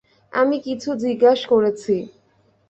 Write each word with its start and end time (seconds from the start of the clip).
আমি 0.33 0.57
কিছু 0.59 0.89
জিজ্ঞেস 1.03 1.39
করেছি। 1.45 1.95